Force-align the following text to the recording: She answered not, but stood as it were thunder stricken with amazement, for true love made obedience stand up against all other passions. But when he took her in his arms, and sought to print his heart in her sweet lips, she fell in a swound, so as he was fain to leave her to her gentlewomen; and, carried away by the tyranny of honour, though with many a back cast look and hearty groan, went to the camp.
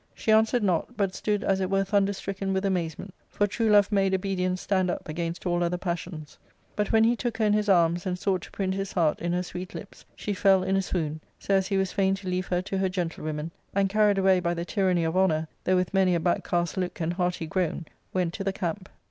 She 0.15 0.31
answered 0.31 0.63
not, 0.63 0.97
but 0.97 1.13
stood 1.13 1.43
as 1.43 1.59
it 1.59 1.69
were 1.69 1.83
thunder 1.83 2.11
stricken 2.11 2.53
with 2.53 2.65
amazement, 2.65 3.13
for 3.29 3.45
true 3.45 3.69
love 3.69 3.91
made 3.91 4.15
obedience 4.15 4.59
stand 4.59 4.89
up 4.89 5.07
against 5.07 5.45
all 5.45 5.63
other 5.63 5.77
passions. 5.77 6.39
But 6.75 6.91
when 6.91 7.03
he 7.03 7.15
took 7.15 7.37
her 7.37 7.45
in 7.45 7.53
his 7.53 7.69
arms, 7.69 8.07
and 8.07 8.17
sought 8.17 8.41
to 8.41 8.49
print 8.51 8.73
his 8.73 8.93
heart 8.93 9.19
in 9.19 9.31
her 9.33 9.43
sweet 9.43 9.75
lips, 9.75 10.03
she 10.15 10.33
fell 10.33 10.63
in 10.63 10.75
a 10.75 10.81
swound, 10.81 11.19
so 11.37 11.53
as 11.53 11.67
he 11.67 11.77
was 11.77 11.91
fain 11.91 12.15
to 12.15 12.27
leave 12.27 12.47
her 12.47 12.63
to 12.63 12.79
her 12.79 12.89
gentlewomen; 12.89 13.51
and, 13.75 13.89
carried 13.89 14.17
away 14.17 14.39
by 14.39 14.55
the 14.55 14.65
tyranny 14.65 15.03
of 15.03 15.15
honour, 15.15 15.47
though 15.65 15.75
with 15.75 15.93
many 15.93 16.15
a 16.15 16.19
back 16.19 16.43
cast 16.43 16.77
look 16.77 16.99
and 16.99 17.13
hearty 17.13 17.45
groan, 17.45 17.85
went 18.11 18.33
to 18.33 18.43
the 18.43 18.51
camp. 18.51 18.89